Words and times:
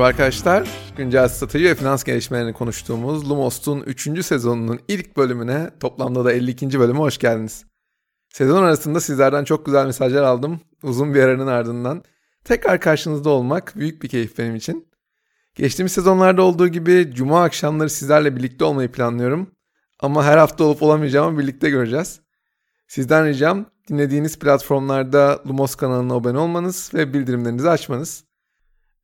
Merhaba 0.00 0.10
arkadaşlar. 0.10 0.68
Güncel 0.96 1.28
strateji 1.28 1.64
ve 1.64 1.74
finans 1.74 2.04
gelişmelerini 2.04 2.52
konuştuğumuz 2.52 3.30
Lumos'un 3.30 3.80
3. 3.80 4.24
sezonunun 4.26 4.80
ilk 4.88 5.16
bölümüne 5.16 5.70
toplamda 5.80 6.24
da 6.24 6.32
52. 6.32 6.80
bölüme 6.80 6.98
hoş 6.98 7.18
geldiniz. 7.18 7.64
Sezon 8.28 8.62
arasında 8.62 9.00
sizlerden 9.00 9.44
çok 9.44 9.66
güzel 9.66 9.86
mesajlar 9.86 10.22
aldım. 10.22 10.60
Uzun 10.82 11.14
bir 11.14 11.22
aranın 11.22 11.46
ardından. 11.46 12.02
Tekrar 12.44 12.80
karşınızda 12.80 13.30
olmak 13.30 13.72
büyük 13.76 14.02
bir 14.02 14.08
keyif 14.08 14.38
benim 14.38 14.56
için. 14.56 14.88
Geçtiğimiz 15.54 15.92
sezonlarda 15.92 16.42
olduğu 16.42 16.68
gibi 16.68 17.10
cuma 17.14 17.44
akşamları 17.44 17.90
sizlerle 17.90 18.36
birlikte 18.36 18.64
olmayı 18.64 18.92
planlıyorum. 18.92 19.50
Ama 19.98 20.24
her 20.24 20.38
hafta 20.38 20.64
olup 20.64 20.82
olamayacağımı 20.82 21.38
birlikte 21.38 21.70
göreceğiz. 21.70 22.20
Sizden 22.88 23.26
ricam 23.26 23.66
dinlediğiniz 23.88 24.38
platformlarda 24.38 25.42
Lumos 25.48 25.74
kanalına 25.74 26.14
abone 26.14 26.38
olmanız 26.38 26.90
ve 26.94 27.14
bildirimlerinizi 27.14 27.70
açmanız. 27.70 28.29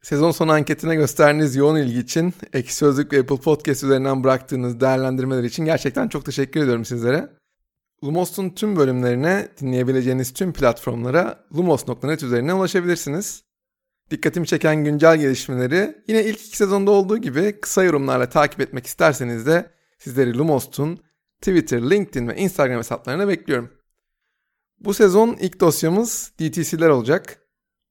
Sezon 0.07 0.31
sonu 0.31 0.53
anketine 0.53 0.95
gösterdiğiniz 0.95 1.57
yoğun 1.57 1.77
ilgi 1.77 1.99
için 1.99 2.35
Ekşi 2.53 2.75
Sözlük 2.75 3.13
ve 3.13 3.21
Apple 3.21 3.37
Podcast 3.37 3.85
üzerinden 3.85 4.25
bıraktığınız 4.25 4.81
değerlendirmeler 4.81 5.45
için 5.45 5.65
gerçekten 5.65 6.09
çok 6.09 6.25
teşekkür 6.25 6.61
ediyorum 6.61 6.85
sizlere. 6.85 7.29
Lumos'un 8.05 8.51
tüm 8.51 8.77
bölümlerine 8.77 9.49
dinleyebileceğiniz 9.61 10.33
tüm 10.33 10.53
platformlara 10.53 11.47
lumos.net 11.57 12.23
üzerinden 12.23 12.57
ulaşabilirsiniz. 12.57 13.43
Dikkatimi 14.11 14.47
çeken 14.47 14.85
güncel 14.85 15.17
gelişmeleri 15.17 16.03
yine 16.09 16.25
ilk 16.25 16.47
iki 16.47 16.57
sezonda 16.57 16.91
olduğu 16.91 17.19
gibi 17.19 17.61
kısa 17.61 17.85
yorumlarla 17.85 18.29
takip 18.29 18.61
etmek 18.61 18.87
isterseniz 18.87 19.47
de 19.47 19.71
sizleri 19.99 20.39
Lumos'un 20.39 20.99
Twitter, 21.41 21.91
LinkedIn 21.91 22.29
ve 22.29 22.37
Instagram 22.37 22.79
hesaplarına 22.79 23.29
bekliyorum. 23.29 23.71
Bu 24.81 24.95
sezon 24.95 25.37
ilk 25.41 25.61
dosyamız 25.61 26.33
DTC'ler 26.41 26.89
olacak. 26.89 27.39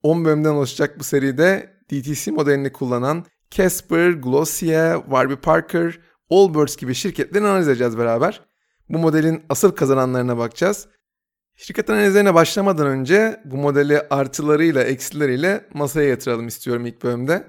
10 0.03 0.25
bölümden 0.25 0.49
oluşacak 0.49 0.99
bu 0.99 1.03
seride 1.03 1.74
DTC 1.91 2.31
modelini 2.31 2.71
kullanan 2.71 3.25
Casper, 3.51 4.11
Glossier, 4.11 5.01
Warby 5.01 5.33
Parker, 5.33 5.99
Allbirds 6.29 6.77
gibi 6.77 6.95
şirketlerin 6.95 7.45
analiz 7.45 7.67
edeceğiz 7.67 7.97
beraber. 7.97 8.41
Bu 8.89 8.97
modelin 8.97 9.43
asıl 9.49 9.71
kazananlarına 9.71 10.37
bakacağız. 10.37 10.87
Şirket 11.55 11.89
analizlerine 11.89 12.33
başlamadan 12.33 12.87
önce 12.87 13.41
bu 13.45 13.57
modeli 13.57 14.01
artılarıyla 14.09 14.83
eksileriyle 14.83 15.65
masaya 15.73 16.09
yatıralım 16.09 16.47
istiyorum 16.47 16.85
ilk 16.85 17.03
bölümde. 17.03 17.47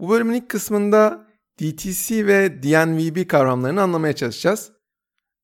Bu 0.00 0.10
bölümün 0.10 0.34
ilk 0.34 0.48
kısmında 0.48 1.26
DTC 1.60 2.26
ve 2.26 2.62
DNVB 2.62 3.28
kavramlarını 3.28 3.82
anlamaya 3.82 4.12
çalışacağız. 4.12 4.72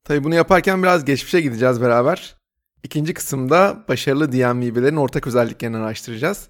Tabi 0.05 0.25
bunu 0.25 0.35
yaparken 0.35 0.83
biraz 0.83 1.05
geçmişe 1.05 1.41
gideceğiz 1.41 1.81
beraber. 1.81 2.37
İkinci 2.83 3.15
kısımda 3.15 3.85
başarılı 3.89 4.33
DNVB'lerin 4.33 4.97
ortak 4.97 5.27
özelliklerini 5.27 5.77
araştıracağız. 5.77 6.49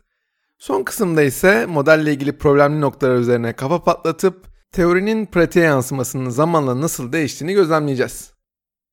Son 0.58 0.82
kısımda 0.82 1.22
ise 1.22 1.66
modelle 1.66 2.12
ilgili 2.12 2.38
problemli 2.38 2.80
noktalar 2.80 3.16
üzerine 3.16 3.52
kafa 3.52 3.84
patlatıp 3.84 4.46
teorinin 4.72 5.26
pratiğe 5.26 5.64
yansımasının 5.64 6.30
zamanla 6.30 6.80
nasıl 6.80 7.12
değiştiğini 7.12 7.54
gözlemleyeceğiz. 7.54 8.32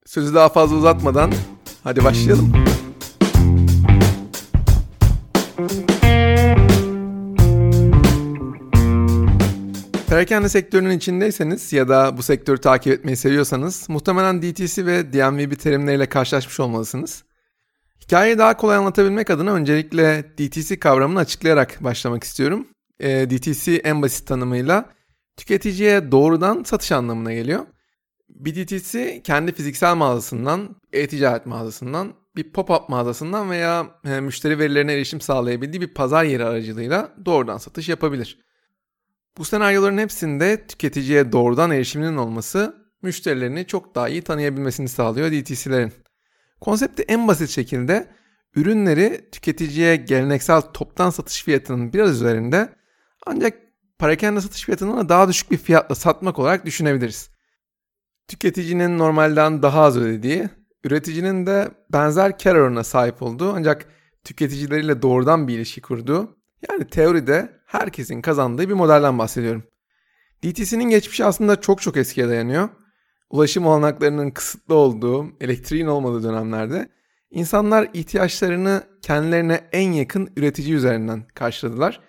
Sözü 0.05 0.35
daha 0.35 0.49
fazla 0.49 0.75
uzatmadan 0.75 1.31
hadi 1.83 2.03
başlayalım. 2.03 2.53
Perakende 10.09 10.49
sektörünün 10.49 10.97
içindeyseniz 10.97 11.73
ya 11.73 11.89
da 11.89 12.17
bu 12.17 12.23
sektörü 12.23 12.61
takip 12.61 12.93
etmeyi 12.93 13.17
seviyorsanız 13.17 13.89
muhtemelen 13.89 14.41
DTC 14.41 14.85
ve 14.85 15.13
DMVB 15.13 15.59
terimleriyle 15.59 16.05
karşılaşmış 16.05 16.59
olmalısınız. 16.59 17.23
Hikayeyi 18.11 18.37
daha 18.37 18.57
kolay 18.57 18.77
anlatabilmek 18.77 19.29
adına 19.29 19.53
öncelikle 19.53 20.23
DTC 20.37 20.79
kavramını 20.79 21.19
açıklayarak 21.19 21.83
başlamak 21.83 22.23
istiyorum. 22.23 22.67
E, 22.99 23.29
DTC 23.29 23.75
en 23.75 24.01
basit 24.01 24.27
tanımıyla 24.27 24.89
tüketiciye 25.37 26.11
doğrudan 26.11 26.63
satış 26.63 26.91
anlamına 26.91 27.33
geliyor. 27.33 27.65
Bir 28.29 28.55
DTC 28.55 29.21
kendi 29.23 29.51
fiziksel 29.51 29.95
mağazasından, 29.95 30.75
e-ticaret 30.93 31.45
mağazasından, 31.45 32.13
bir 32.35 32.53
pop-up 32.53 32.89
mağazasından 32.89 33.49
veya 33.49 33.87
e, 34.05 34.19
müşteri 34.19 34.59
verilerine 34.59 34.93
erişim 34.93 35.21
sağlayabildiği 35.21 35.81
bir 35.81 35.93
pazar 35.93 36.23
yeri 36.23 36.45
aracılığıyla 36.45 37.13
doğrudan 37.25 37.57
satış 37.57 37.89
yapabilir. 37.89 38.39
Bu 39.37 39.45
senaryoların 39.45 39.97
hepsinde 39.97 40.67
tüketiciye 40.67 41.31
doğrudan 41.31 41.71
erişiminin 41.71 42.17
olması 42.17 42.75
müşterilerini 43.01 43.67
çok 43.67 43.95
daha 43.95 44.09
iyi 44.09 44.21
tanıyabilmesini 44.21 44.89
sağlıyor 44.89 45.31
DTC'lerin. 45.31 46.00
Konsepti 46.61 47.03
en 47.03 47.27
basit 47.27 47.49
şekilde 47.49 48.07
ürünleri 48.55 49.29
tüketiciye 49.31 49.95
geleneksel 49.95 50.61
toptan 50.61 51.09
satış 51.09 51.43
fiyatının 51.43 51.93
biraz 51.93 52.11
üzerinde 52.11 52.69
ancak 53.25 53.57
parakende 53.99 54.41
satış 54.41 54.65
fiyatından 54.65 55.09
daha 55.09 55.29
düşük 55.29 55.51
bir 55.51 55.57
fiyatla 55.57 55.95
satmak 55.95 56.39
olarak 56.39 56.65
düşünebiliriz. 56.65 57.29
Tüketicinin 58.27 58.97
normalden 58.97 59.61
daha 59.61 59.81
az 59.81 59.97
ödediği, 59.97 60.49
üreticinin 60.83 61.45
de 61.45 61.71
benzer 61.93 62.39
kar 62.39 62.55
oranına 62.55 62.83
sahip 62.83 63.21
olduğu 63.21 63.53
ancak 63.53 63.85
tüketicileriyle 64.23 65.01
doğrudan 65.01 65.47
bir 65.47 65.57
ilişki 65.57 65.81
kurduğu, 65.81 66.37
yani 66.69 66.87
teoride 66.87 67.61
herkesin 67.65 68.21
kazandığı 68.21 68.69
bir 68.69 68.73
modelden 68.73 69.19
bahsediyorum. 69.19 69.63
DTC'nin 70.43 70.89
geçmişi 70.89 71.25
aslında 71.25 71.61
çok 71.61 71.81
çok 71.81 71.97
eskiye 71.97 72.27
dayanıyor 72.27 72.69
ulaşım 73.31 73.65
olanaklarının 73.65 74.31
kısıtlı 74.31 74.75
olduğu, 74.75 75.25
elektriğin 75.41 75.87
olmadığı 75.87 76.23
dönemlerde 76.23 76.89
insanlar 77.31 77.89
ihtiyaçlarını 77.93 78.83
kendilerine 79.01 79.61
en 79.71 79.91
yakın 79.91 80.29
üretici 80.35 80.73
üzerinden 80.73 81.23
karşıladılar. 81.35 81.99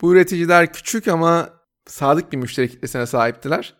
Bu 0.00 0.12
üreticiler 0.12 0.72
küçük 0.72 1.08
ama 1.08 1.50
sadık 1.86 2.32
bir 2.32 2.36
müşteri 2.36 2.68
kitlesine 2.68 3.06
sahiptiler. 3.06 3.74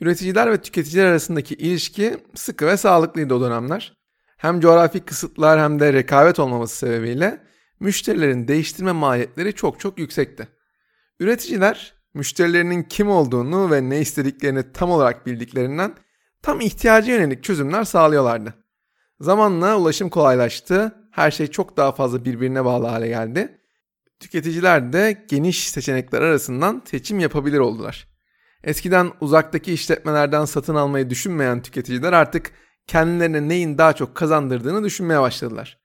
Üreticiler 0.00 0.50
ve 0.50 0.56
tüketiciler 0.56 1.06
arasındaki 1.06 1.54
ilişki 1.54 2.16
sıkı 2.34 2.66
ve 2.66 2.76
sağlıklıydı 2.76 3.34
o 3.34 3.40
dönemler. 3.40 3.96
Hem 4.36 4.60
coğrafi 4.60 5.00
kısıtlar 5.00 5.60
hem 5.60 5.80
de 5.80 5.92
rekabet 5.92 6.38
olmaması 6.38 6.76
sebebiyle 6.76 7.42
müşterilerin 7.80 8.48
değiştirme 8.48 8.92
maliyetleri 8.92 9.52
çok 9.52 9.80
çok 9.80 9.98
yüksekti. 9.98 10.48
Üreticiler 11.20 11.94
müşterilerinin 12.14 12.82
kim 12.82 13.08
olduğunu 13.08 13.70
ve 13.70 13.88
ne 13.88 14.00
istediklerini 14.00 14.72
tam 14.72 14.90
olarak 14.90 15.26
bildiklerinden 15.26 15.94
tam 16.42 16.60
ihtiyaca 16.60 17.12
yönelik 17.14 17.44
çözümler 17.44 17.84
sağlıyorlardı. 17.84 18.54
Zamanla 19.20 19.76
ulaşım 19.76 20.10
kolaylaştı, 20.10 20.94
her 21.10 21.30
şey 21.30 21.46
çok 21.46 21.76
daha 21.76 21.92
fazla 21.92 22.24
birbirine 22.24 22.64
bağlı 22.64 22.86
hale 22.86 23.08
geldi. 23.08 23.58
Tüketiciler 24.20 24.92
de 24.92 25.24
geniş 25.28 25.70
seçenekler 25.70 26.22
arasından 26.22 26.82
seçim 26.84 27.18
yapabilir 27.18 27.58
oldular. 27.58 28.08
Eskiden 28.64 29.10
uzaktaki 29.20 29.72
işletmelerden 29.72 30.44
satın 30.44 30.74
almayı 30.74 31.10
düşünmeyen 31.10 31.62
tüketiciler 31.62 32.12
artık 32.12 32.52
kendilerine 32.86 33.48
neyin 33.48 33.78
daha 33.78 33.92
çok 33.92 34.14
kazandırdığını 34.14 34.84
düşünmeye 34.84 35.20
başladılar. 35.20 35.78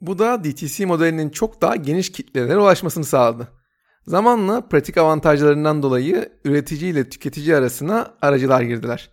Bu 0.00 0.18
da 0.18 0.44
DTC 0.44 0.86
modelinin 0.86 1.30
çok 1.30 1.62
daha 1.62 1.76
geniş 1.76 2.12
kitlelere 2.12 2.58
ulaşmasını 2.58 3.04
sağladı. 3.04 3.48
Zamanla 4.06 4.68
pratik 4.68 4.98
avantajlarından 4.98 5.82
dolayı 5.82 6.32
üretici 6.44 6.90
ile 6.90 7.08
tüketici 7.08 7.56
arasına 7.56 8.14
aracılar 8.22 8.62
girdiler. 8.62 9.10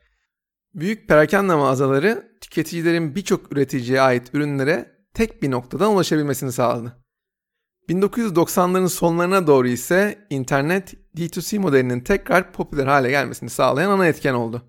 Büyük 0.75 1.07
perakende 1.07 1.55
mağazaları 1.55 2.37
tüketicilerin 2.41 3.15
birçok 3.15 3.51
üreticiye 3.51 4.01
ait 4.01 4.29
ürünlere 4.33 4.91
tek 5.13 5.41
bir 5.41 5.51
noktadan 5.51 5.93
ulaşabilmesini 5.93 6.51
sağladı. 6.51 6.97
1990'ların 7.89 8.89
sonlarına 8.89 9.47
doğru 9.47 9.67
ise 9.67 10.27
internet 10.29 10.93
D2C 11.17 11.59
modelinin 11.59 11.99
tekrar 11.99 12.53
popüler 12.53 12.87
hale 12.87 13.09
gelmesini 13.09 13.49
sağlayan 13.49 13.91
ana 13.91 14.07
etken 14.07 14.33
oldu. 14.33 14.61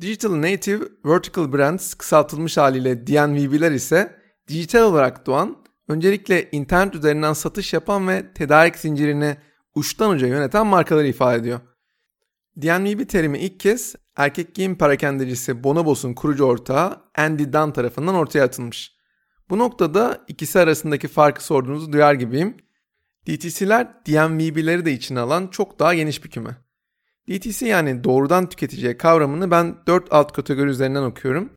Digital 0.00 0.42
Native 0.42 0.84
Vertical 1.04 1.52
Brands 1.52 1.94
kısaltılmış 1.94 2.56
haliyle 2.56 3.06
DNVB'ler 3.06 3.72
ise 3.72 4.20
dijital 4.48 4.82
olarak 4.82 5.26
doğan, 5.26 5.56
öncelikle 5.88 6.50
internet 6.50 6.94
üzerinden 6.94 7.32
satış 7.32 7.72
yapan 7.72 8.08
ve 8.08 8.32
tedarik 8.32 8.76
zincirini 8.76 9.36
uçtan 9.74 10.10
uca 10.10 10.26
yöneten 10.26 10.66
markaları 10.66 11.06
ifade 11.06 11.38
ediyor. 11.38 11.60
DNVB 12.62 13.08
terimi 13.08 13.38
ilk 13.38 13.60
kez 13.60 13.94
erkek 14.16 14.54
giyim 14.54 14.78
parakendecisi 14.78 15.64
Bonobos'un 15.64 16.14
kurucu 16.14 16.44
ortağı 16.44 17.02
Andy 17.16 17.52
Dunn 17.52 17.70
tarafından 17.70 18.14
ortaya 18.14 18.44
atılmış. 18.44 18.94
Bu 19.50 19.58
noktada 19.58 20.24
ikisi 20.28 20.58
arasındaki 20.58 21.08
farkı 21.08 21.44
sorduğunuzu 21.44 21.92
duyar 21.92 22.14
gibiyim. 22.14 22.56
DTC'ler 23.26 23.88
DNVB'leri 24.06 24.84
de 24.84 24.92
içine 24.92 25.20
alan 25.20 25.46
çok 25.46 25.78
daha 25.78 25.94
geniş 25.94 26.24
bir 26.24 26.30
küme. 26.30 26.56
DTC 27.30 27.66
yani 27.66 28.04
doğrudan 28.04 28.48
tüketiciye 28.48 28.98
kavramını 28.98 29.50
ben 29.50 29.76
4 29.86 30.12
alt 30.12 30.32
kategori 30.32 30.68
üzerinden 30.68 31.02
okuyorum. 31.02 31.52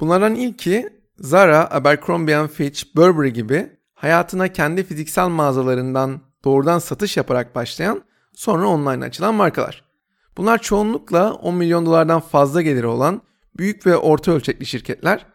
Bunlardan 0.00 0.34
ilki 0.34 0.88
Zara, 1.18 1.70
Abercrombie 1.70 2.48
Fitch, 2.48 2.96
Burberry 2.96 3.32
gibi 3.32 3.70
hayatına 3.94 4.52
kendi 4.52 4.84
fiziksel 4.84 5.28
mağazalarından 5.28 6.20
doğrudan 6.44 6.78
satış 6.78 7.16
yaparak 7.16 7.54
başlayan 7.54 8.02
sonra 8.32 8.68
online 8.68 9.04
açılan 9.04 9.34
markalar. 9.34 9.84
Bunlar 10.36 10.62
çoğunlukla 10.62 11.34
10 11.34 11.54
milyon 11.54 11.86
dolardan 11.86 12.20
fazla 12.20 12.62
geliri 12.62 12.86
olan 12.86 13.22
büyük 13.58 13.86
ve 13.86 13.96
orta 13.96 14.32
ölçekli 14.32 14.66
şirketler. 14.66 15.26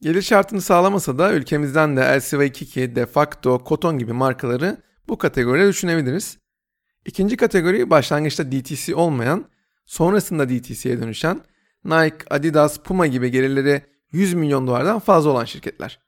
Gelir 0.00 0.22
şartını 0.22 0.60
sağlamasa 0.60 1.18
da 1.18 1.32
ülkemizden 1.32 1.96
de 1.96 2.00
LCV 2.00 2.48
Kiki, 2.48 2.96
Defacto, 2.96 3.64
Koton 3.64 3.98
gibi 3.98 4.12
markaları 4.12 4.76
bu 5.08 5.18
kategoride 5.18 5.68
düşünebiliriz. 5.68 6.38
İkinci 7.06 7.36
kategori 7.36 7.90
başlangıçta 7.90 8.52
DTC 8.52 8.94
olmayan, 8.94 9.44
sonrasında 9.86 10.48
DTC'ye 10.48 11.00
dönüşen 11.00 11.40
Nike, 11.84 12.16
Adidas, 12.30 12.78
Puma 12.78 13.06
gibi 13.06 13.30
gelirleri 13.30 13.82
100 14.12 14.34
milyon 14.34 14.66
dolardan 14.66 14.98
fazla 14.98 15.30
olan 15.30 15.44
şirketler. 15.44 16.00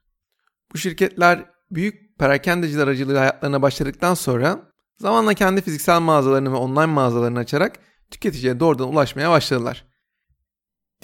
Bu 0.75 0.79
şirketler 0.79 1.45
büyük 1.71 2.19
perakendeciler 2.19 2.83
aracılığıyla 2.83 3.21
hayatlarına 3.21 3.63
başladıktan 3.63 4.15
sonra 4.15 4.73
zamanla 4.99 5.35
kendi 5.35 5.63
fiziksel 5.63 6.01
mağazalarını 6.01 6.53
ve 6.53 6.57
online 6.57 6.87
mağazalarını 6.87 7.39
açarak 7.39 7.73
tüketiciye 8.11 8.61
doğrudan 8.61 8.89
ulaşmaya 8.89 9.31
başladılar. 9.31 9.85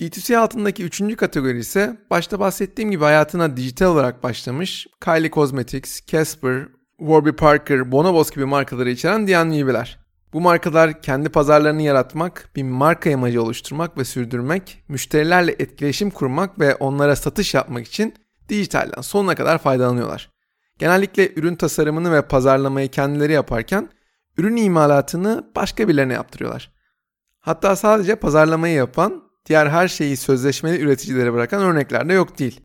D2C 0.00 0.36
altındaki 0.36 0.84
üçüncü 0.84 1.16
kategori 1.16 1.58
ise 1.58 1.96
başta 2.10 2.40
bahsettiğim 2.40 2.90
gibi 2.90 3.04
hayatına 3.04 3.56
dijital 3.56 3.86
olarak 3.86 4.22
başlamış 4.22 4.86
Kylie 5.04 5.30
Cosmetics, 5.30 6.06
Casper, 6.06 6.68
Warby 6.98 7.30
Parker, 7.30 7.92
Bonobos 7.92 8.30
gibi 8.30 8.44
markaları 8.44 8.90
içeren 8.90 9.28
DNVB'ler. 9.28 10.06
Bu 10.32 10.40
markalar 10.40 11.02
kendi 11.02 11.28
pazarlarını 11.28 11.82
yaratmak, 11.82 12.50
bir 12.56 12.62
marka 12.62 13.10
imajı 13.10 13.42
oluşturmak 13.42 13.98
ve 13.98 14.04
sürdürmek, 14.04 14.82
müşterilerle 14.88 15.52
etkileşim 15.52 16.10
kurmak 16.10 16.60
ve 16.60 16.74
onlara 16.74 17.16
satış 17.16 17.54
yapmak 17.54 17.86
için 17.86 18.14
dijitalden 18.48 19.00
sonuna 19.00 19.34
kadar 19.34 19.58
faydalanıyorlar. 19.58 20.30
Genellikle 20.78 21.32
ürün 21.36 21.56
tasarımını 21.56 22.12
ve 22.12 22.22
pazarlamayı 22.22 22.88
kendileri 22.88 23.32
yaparken 23.32 23.88
ürün 24.38 24.56
imalatını 24.56 25.50
başka 25.56 25.88
birilerine 25.88 26.12
yaptırıyorlar. 26.12 26.75
Hatta 27.46 27.76
sadece 27.76 28.16
pazarlamayı 28.16 28.74
yapan, 28.74 29.22
diğer 29.46 29.66
her 29.66 29.88
şeyi 29.88 30.16
sözleşmeli 30.16 30.80
üreticilere 30.80 31.32
bırakan 31.32 31.62
örnekler 31.62 32.08
de 32.08 32.12
yok 32.12 32.38
değil. 32.38 32.60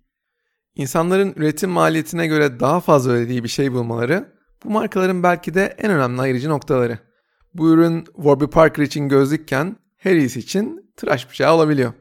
İnsanların 0.76 1.34
üretim 1.36 1.70
maliyetine 1.70 2.28
göre 2.28 2.60
daha 2.60 2.80
fazla 2.80 3.12
ödediği 3.12 3.44
bir 3.44 3.50
şey 3.50 3.74
bulmaları 3.74 4.34
bu 4.64 4.70
markaların 4.70 5.24
belki 5.24 5.54
de 5.54 5.76
en 5.78 5.92
önemli 5.92 6.22
ayırıcı 6.22 6.50
noktaları. 6.50 7.00
Bu 7.54 7.70
ürün 7.70 8.04
Warby 8.16 8.46
Parker 8.46 8.84
için 8.84 9.10
gözlükken 9.10 9.76
Harry's 10.04 10.38
için 10.38 10.94
tıraş 10.98 11.30
bıçağı 11.30 11.54
olabiliyor. 11.54 11.94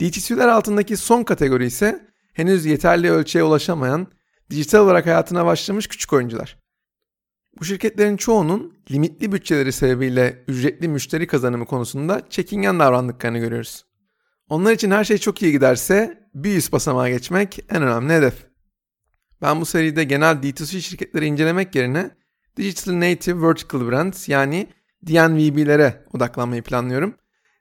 DTC'ler 0.00 0.48
altındaki 0.48 0.96
son 0.96 1.22
kategori 1.22 1.66
ise 1.66 2.08
henüz 2.32 2.66
yeterli 2.66 3.10
ölçüye 3.10 3.44
ulaşamayan, 3.44 4.06
dijital 4.50 4.80
olarak 4.80 5.06
hayatına 5.06 5.46
başlamış 5.46 5.86
küçük 5.86 6.12
oyuncular. 6.12 6.58
Bu 7.60 7.64
şirketlerin 7.64 8.16
çoğunun 8.16 8.74
limitli 8.90 9.32
bütçeleri 9.32 9.72
sebebiyle 9.72 10.44
ücretli 10.48 10.88
müşteri 10.88 11.26
kazanımı 11.26 11.66
konusunda 11.66 12.22
çekingen 12.30 12.80
davrandıklarını 12.80 13.38
görüyoruz. 13.38 13.84
Onlar 14.48 14.72
için 14.72 14.90
her 14.90 15.04
şey 15.04 15.18
çok 15.18 15.42
iyi 15.42 15.52
giderse 15.52 16.28
bir 16.34 16.56
üst 16.56 16.72
basamağa 16.72 17.08
geçmek 17.08 17.58
en 17.70 17.82
önemli 17.82 18.12
hedef. 18.12 18.46
Ben 19.42 19.60
bu 19.60 19.66
seride 19.66 20.04
genel 20.04 20.36
D2C 20.36 20.80
şirketleri 20.80 21.26
incelemek 21.26 21.74
yerine 21.74 22.10
Digital 22.56 22.94
Native 22.94 23.46
Vertical 23.48 23.90
Brands 23.90 24.28
yani 24.28 24.68
DNVB'lere 25.06 26.04
odaklanmayı 26.12 26.62
planlıyorum. 26.62 27.14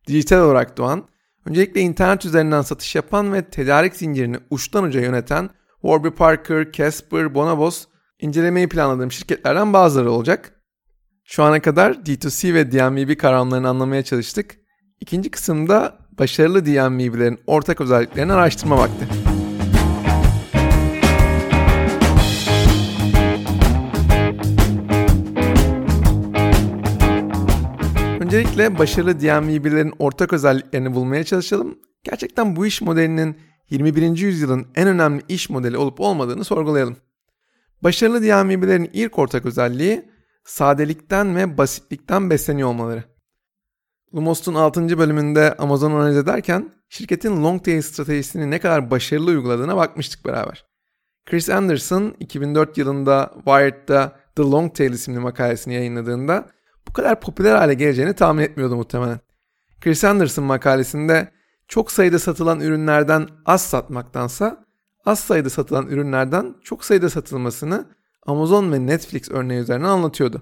Dijital 0.08 0.40
olarak 0.40 0.78
doğan, 0.78 1.08
öncelikle 1.46 1.82
internet 1.82 2.26
üzerinden 2.26 2.62
satış 2.62 2.96
yapan 2.96 3.34
ve 3.34 3.50
tedarik 3.50 3.96
zincirini 3.96 4.38
uçtan 4.50 4.84
uca 4.84 5.02
yöneten 5.02 5.50
Warby 5.82 6.08
Parker, 6.08 6.72
Casper, 6.72 7.36
Bonobos 7.36 7.86
incelemeyi 8.20 8.70
planladığım 8.70 9.12
şirketlerden 9.12 9.74
bazıları 9.74 10.12
olacak. 10.12 10.54
Şu 11.24 11.44
ana 11.44 11.62
kadar 11.62 11.92
D2C 11.92 12.54
ve 12.54 12.72
DNVB 12.72 13.18
kavramlarını 13.18 13.70
anlamaya 13.70 14.04
çalıştık. 14.04 14.58
İkinci 15.00 15.32
kısımda 15.32 16.00
başarılı 16.20 16.66
DNVB'lerin 16.66 17.40
ortak 17.48 17.82
özelliklerini 17.82 18.34
araştırma 18.34 18.78
vakti. 18.78 19.08
Öncelikle 28.20 28.80
başarılı 28.80 29.20
DNVB'lerin 29.20 29.94
ortak 30.00 30.34
özelliklerini 30.34 30.96
bulmaya 30.96 31.24
çalışalım. 31.24 31.80
Gerçekten 32.04 32.56
bu 32.56 32.66
iş 32.66 32.82
modelinin 32.82 33.38
21. 33.70 34.18
yüzyılın 34.18 34.68
en 34.76 34.88
önemli 34.88 35.22
iş 35.30 35.50
modeli 35.50 35.78
olup 35.78 36.00
olmadığını 36.00 36.44
sorgulayalım. 36.44 36.98
Başarılı 37.84 38.22
DNVB'lerin 38.22 38.90
ilk 38.94 39.20
ortak 39.20 39.46
özelliği 39.46 40.12
sadelikten 40.44 41.36
ve 41.36 41.58
basitlikten 41.58 42.30
besleniyor 42.30 42.70
olmaları. 42.70 43.04
Lumos'un 44.16 44.54
6. 44.54 44.98
bölümünde 44.98 45.54
Amazon'u 45.54 45.96
analiz 45.96 46.18
ederken 46.18 46.72
şirketin 46.90 47.44
long 47.44 47.66
tail 47.66 47.82
stratejisini 47.82 48.52
ne 48.52 48.60
kadar 48.60 48.92
başarılı 48.92 49.30
uyguladığına 49.30 49.78
bakmıştık 49.78 50.26
beraber. 50.26 50.66
Chris 51.26 51.50
Anderson 51.50 52.16
2004 52.20 52.78
yılında 52.78 53.32
Wired'da 53.36 54.20
The 54.36 54.44
Long 54.44 54.76
Tail 54.76 54.92
isimli 54.92 55.20
makalesini 55.20 55.74
yayınladığında 55.74 56.50
bu 56.88 56.94
kadar 56.94 57.22
popüler 57.22 57.56
hale 57.56 57.74
geleceğini 57.74 58.14
tahmin 58.14 58.44
etmiyordu 58.44 58.76
muhtemelen. 58.76 59.20
Chris 59.82 60.04
Anderson 60.04 60.46
makalesinde 60.46 61.32
çok 61.68 61.92
sayıda 61.92 62.20
satılan 62.20 62.60
ürünlerden 62.60 63.28
az 63.46 63.62
satmaktansa 63.62 64.66
az 65.08 65.20
sayıda 65.20 65.50
satılan 65.50 65.88
ürünlerden 65.88 66.56
çok 66.64 66.86
sayıda 66.86 67.10
satılmasını 67.10 67.86
Amazon 68.26 68.72
ve 68.72 68.86
Netflix 68.86 69.32
örneği 69.32 69.62
üzerinden 69.62 69.90
anlatıyordu. 69.90 70.42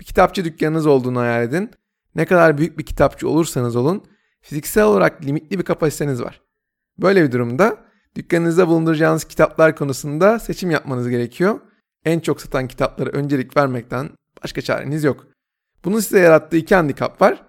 Bir 0.00 0.04
kitapçı 0.04 0.44
dükkanınız 0.44 0.86
olduğunu 0.86 1.18
hayal 1.18 1.42
edin. 1.42 1.70
Ne 2.14 2.26
kadar 2.26 2.58
büyük 2.58 2.78
bir 2.78 2.86
kitapçı 2.86 3.28
olursanız 3.28 3.76
olun, 3.76 4.04
fiziksel 4.40 4.84
olarak 4.84 5.24
limitli 5.24 5.58
bir 5.58 5.64
kapasiteniz 5.64 6.22
var. 6.22 6.42
Böyle 6.98 7.24
bir 7.24 7.32
durumda 7.32 7.76
dükkanınızda 8.16 8.68
bulunduracağınız 8.68 9.24
kitaplar 9.24 9.76
konusunda 9.76 10.38
seçim 10.38 10.70
yapmanız 10.70 11.08
gerekiyor. 11.08 11.60
En 12.04 12.20
çok 12.20 12.40
satan 12.40 12.68
kitaplara 12.68 13.10
öncelik 13.10 13.56
vermekten 13.56 14.10
başka 14.44 14.60
çareniz 14.60 15.04
yok. 15.04 15.26
Bunun 15.84 16.00
size 16.00 16.18
yarattığı 16.18 16.56
iki 16.56 16.74
handikap 16.74 17.22
var. 17.22 17.44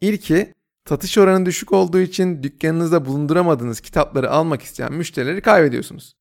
İlki 0.00 0.54
satış 0.88 1.18
oranı 1.18 1.46
düşük 1.46 1.72
olduğu 1.72 2.00
için 2.00 2.42
dükkanınızda 2.42 3.04
bulunduramadığınız 3.04 3.80
kitapları 3.80 4.30
almak 4.30 4.62
isteyen 4.62 4.92
müşterileri 4.92 5.40
kaybediyorsunuz. 5.40 6.16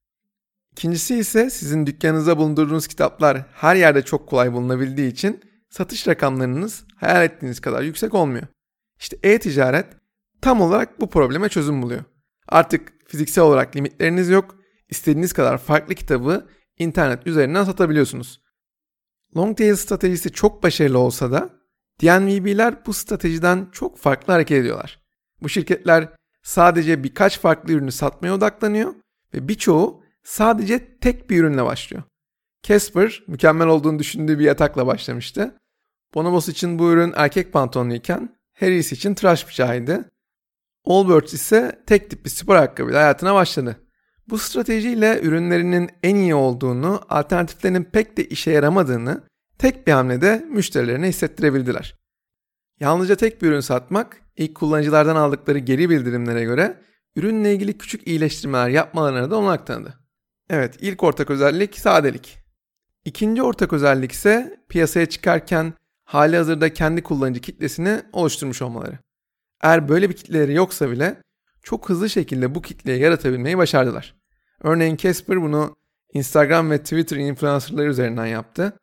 İkincisi 0.72 1.16
ise 1.16 1.50
sizin 1.50 1.88
dükkanınızda 1.88 2.38
bulundurduğunuz 2.38 2.88
kitaplar 2.88 3.46
her 3.54 3.76
yerde 3.76 4.02
çok 4.02 4.30
kolay 4.30 4.54
bulunabildiği 4.54 5.12
için 5.12 5.42
satış 5.70 6.08
rakamlarınız 6.08 6.84
hayal 6.96 7.26
ettiğiniz 7.26 7.60
kadar 7.60 7.82
yüksek 7.82 8.14
olmuyor. 8.14 8.48
İşte 9.00 9.18
e-ticaret 9.24 9.86
tam 10.42 10.62
olarak 10.62 11.02
bu 11.02 11.10
probleme 11.10 11.50
çözüm 11.50 11.82
buluyor. 11.82 12.04
Artık 12.48 12.94
fiziksel 13.08 13.44
olarak 13.44 13.76
limitleriniz 13.76 14.30
yok. 14.30 14.56
İstediğiniz 14.90 15.34
kadar 15.34 15.58
farklı 15.58 15.96
kitabı 15.96 16.48
internet 16.80 17.28
üzerinden 17.28 17.64
satabiliyorsunuz. 17.64 18.42
Long 19.38 19.58
tail 19.58 19.76
stratejisi 19.76 20.32
çok 20.32 20.64
başarılı 20.64 21.00
olsa 21.00 21.32
da 21.32 21.57
DNVB'ler 22.02 22.86
bu 22.86 22.94
stratejiden 22.94 23.68
çok 23.72 23.98
farklı 23.98 24.34
hareket 24.34 24.58
ediyorlar. 24.58 25.00
Bu 25.42 25.50
şirketler 25.50 26.10
sadece 26.44 27.04
birkaç 27.04 27.40
farklı 27.40 27.74
ürünü 27.74 27.92
satmaya 27.92 28.34
odaklanıyor 28.34 28.96
ve 29.34 29.48
birçoğu 29.48 30.04
sadece 30.24 31.00
tek 31.00 31.30
bir 31.30 31.40
ürünle 31.40 31.66
başlıyor. 31.66 32.04
Casper 32.64 33.24
mükemmel 33.28 33.68
olduğunu 33.68 34.00
düşündüğü 34.00 34.40
bir 34.40 34.46
yatakla 34.46 34.88
başlamıştı. 34.88 35.56
Bonobos 36.14 36.48
için 36.48 36.80
bu 36.80 36.92
ürün 36.92 37.14
erkek 37.16 37.54
pantolonuyken 37.54 38.36
Harris 38.60 38.92
için 38.92 39.14
tıraş 39.14 39.48
bıçağıydı. 39.48 40.12
Allbirds 40.86 41.34
ise 41.34 41.84
tek 41.88 42.10
tip 42.10 42.26
bir 42.26 42.30
spor 42.30 42.56
ayakkabıyla 42.56 43.00
hayatına 43.00 43.36
başladı. 43.36 43.80
Bu 44.30 44.38
stratejiyle 44.38 45.20
ürünlerinin 45.22 45.90
en 46.04 46.16
iyi 46.16 46.36
olduğunu, 46.36 47.02
alternatiflerinin 47.10 47.84
pek 47.84 48.18
de 48.18 48.26
işe 48.26 48.52
yaramadığını 48.52 49.24
tek 49.58 49.88
bir 49.88 49.92
hamlede 49.92 50.46
müşterilerine 50.50 51.08
hissettirebildiler. 51.08 51.98
Yalnızca 52.80 53.16
tek 53.16 53.42
bir 53.42 53.48
ürün 53.48 53.60
satmak, 53.60 54.22
ilk 54.38 54.56
kullanıcılardan 54.56 55.16
aldıkları 55.16 55.58
geri 55.58 55.90
bildirimlere 55.90 56.44
göre 56.44 56.82
ürünle 57.16 57.54
ilgili 57.54 57.78
küçük 57.78 58.08
iyileştirmeler 58.08 58.70
yapmalarına 58.70 59.32
da 59.32 59.36
olanak 59.36 59.68
tanıdı. 59.68 59.94
Evet, 60.50 60.76
ilk 60.82 61.04
ortak 61.04 61.30
özellik 61.30 61.80
sadelik. 61.80 62.38
İkinci 63.06 63.44
ortak 63.44 63.74
özellik 63.74 64.12
ise 64.12 64.60
piyasaya 64.70 65.06
çıkarken 65.06 65.74
hali 66.04 66.38
hazırda 66.38 66.74
kendi 66.74 67.04
kullanıcı 67.04 67.42
kitlesini 67.42 68.02
oluşturmuş 68.14 68.62
olmaları. 68.62 69.00
Eğer 69.62 69.90
böyle 69.90 70.10
bir 70.10 70.16
kitleleri 70.16 70.54
yoksa 70.54 70.92
bile 70.92 71.22
çok 71.64 71.90
hızlı 71.90 72.10
şekilde 72.10 72.56
bu 72.56 72.62
kitleyi 72.62 73.02
yaratabilmeyi 73.02 73.58
başardılar. 73.58 74.16
Örneğin 74.62 74.98
Casper 74.98 75.42
bunu 75.42 75.76
Instagram 76.14 76.72
ve 76.72 76.78
Twitter 76.78 77.18
influencerları 77.18 77.90
üzerinden 77.90 78.26
yaptı. 78.26 78.74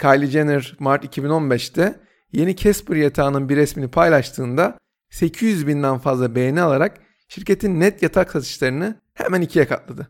Kylie 0.00 0.26
Jenner 0.26 0.76
Mart 0.78 1.16
2015'te 1.16 2.00
yeni 2.32 2.56
Casper 2.56 2.96
yatağının 2.96 3.48
bir 3.48 3.56
resmini 3.56 3.88
paylaştığında 3.90 4.78
800 5.10 5.66
binden 5.66 5.98
fazla 5.98 6.34
beğeni 6.34 6.60
alarak 6.60 7.00
şirketin 7.28 7.80
net 7.80 8.02
yatak 8.02 8.30
satışlarını 8.30 9.00
hemen 9.14 9.40
ikiye 9.40 9.66
katladı. 9.66 10.08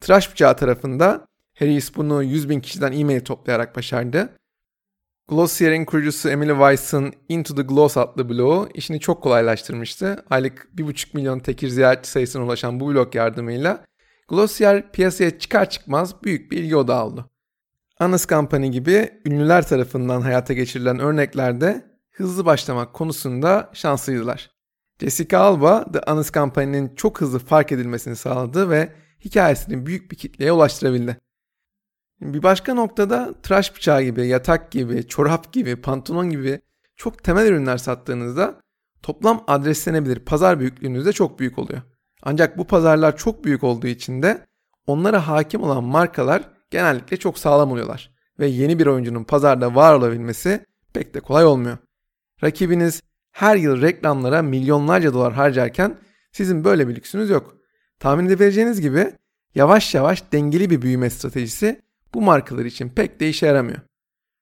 Tıraş 0.00 0.32
bıçağı 0.32 0.56
tarafında 0.56 1.26
Harris 1.58 1.96
bunu 1.96 2.22
100 2.22 2.48
bin 2.48 2.60
kişiden 2.60 2.92
e-mail 2.92 3.20
toplayarak 3.20 3.76
başardı. 3.76 4.28
Glossier'in 5.28 5.84
kurucusu 5.84 6.28
Emily 6.28 6.50
Weiss'ın 6.52 7.12
Into 7.28 7.54
the 7.54 7.62
Gloss 7.62 7.96
adlı 7.96 8.28
blogu 8.28 8.68
işini 8.74 9.00
çok 9.00 9.22
kolaylaştırmıştı. 9.22 10.24
Aylık 10.30 10.68
1,5 10.76 11.16
milyon 11.16 11.38
tekir 11.38 11.68
ziyaretçi 11.68 12.10
sayısına 12.10 12.44
ulaşan 12.44 12.80
bu 12.80 12.88
blog 12.88 13.14
yardımıyla 13.14 13.84
Glossier 14.28 14.92
piyasaya 14.92 15.38
çıkar 15.38 15.70
çıkmaz 15.70 16.22
büyük 16.22 16.52
bir 16.52 16.58
ilgi 16.58 16.76
odağı 16.76 17.04
oldu. 17.04 17.30
Honest 17.98 18.28
Company 18.28 18.68
gibi 18.68 19.20
ünlüler 19.24 19.68
tarafından 19.68 20.20
hayata 20.20 20.52
geçirilen 20.52 20.98
örneklerde 20.98 21.84
hızlı 22.10 22.44
başlamak 22.44 22.94
konusunda 22.94 23.70
şanslıydılar. 23.72 24.50
Jessica 25.00 25.38
Alba, 25.38 25.92
The 25.92 26.00
Honest 26.06 26.34
Company'nin 26.34 26.94
çok 26.94 27.20
hızlı 27.20 27.38
fark 27.38 27.72
edilmesini 27.72 28.16
sağladı 28.16 28.70
ve 28.70 28.92
hikayesini 29.24 29.86
büyük 29.86 30.10
bir 30.10 30.16
kitleye 30.16 30.52
ulaştırabildi. 30.52 31.16
Bir 32.20 32.42
başka 32.42 32.74
noktada 32.74 33.34
tıraş 33.42 33.76
bıçağı 33.76 34.02
gibi, 34.02 34.26
yatak 34.26 34.70
gibi, 34.70 35.08
çorap 35.08 35.52
gibi, 35.52 35.76
pantolon 35.76 36.30
gibi 36.30 36.60
çok 36.96 37.24
temel 37.24 37.46
ürünler 37.46 37.76
sattığınızda 37.76 38.60
toplam 39.02 39.44
adreslenebilir 39.46 40.18
pazar 40.18 40.60
büyüklüğünüz 40.60 41.06
de 41.06 41.12
çok 41.12 41.38
büyük 41.38 41.58
oluyor. 41.58 41.82
Ancak 42.22 42.58
bu 42.58 42.66
pazarlar 42.66 43.16
çok 43.16 43.44
büyük 43.44 43.64
olduğu 43.64 43.86
için 43.86 44.22
de 44.22 44.46
onlara 44.86 45.28
hakim 45.28 45.62
olan 45.62 45.84
markalar 45.84 46.55
genellikle 46.70 47.16
çok 47.16 47.38
sağlam 47.38 47.72
oluyorlar. 47.72 48.10
Ve 48.38 48.46
yeni 48.46 48.78
bir 48.78 48.86
oyuncunun 48.86 49.24
pazarda 49.24 49.74
var 49.74 49.94
olabilmesi 49.94 50.66
pek 50.92 51.14
de 51.14 51.20
kolay 51.20 51.44
olmuyor. 51.44 51.78
Rakibiniz 52.42 53.02
her 53.32 53.56
yıl 53.56 53.82
reklamlara 53.82 54.42
milyonlarca 54.42 55.14
dolar 55.14 55.32
harcarken 55.32 55.98
sizin 56.32 56.64
böyle 56.64 56.88
bir 56.88 56.96
lüksünüz 56.96 57.30
yok. 57.30 57.56
Tahmin 57.98 58.26
edebileceğiniz 58.26 58.80
gibi 58.80 59.12
yavaş 59.54 59.94
yavaş 59.94 60.32
dengeli 60.32 60.70
bir 60.70 60.82
büyüme 60.82 61.10
stratejisi 61.10 61.82
bu 62.14 62.22
markalar 62.22 62.64
için 62.64 62.88
pek 62.88 63.20
de 63.20 63.28
işe 63.28 63.46
yaramıyor. 63.46 63.78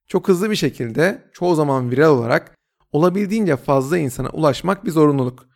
Çok 0.09 0.29
hızlı 0.29 0.51
bir 0.51 0.57
şekilde 0.57 1.31
çoğu 1.33 1.55
zaman 1.55 1.91
viral 1.91 2.11
olarak 2.19 2.57
olabildiğince 2.93 3.57
fazla 3.57 3.99
insana 3.99 4.29
ulaşmak 4.29 4.85
bir 4.85 4.91
zorunluluk. 4.91 5.47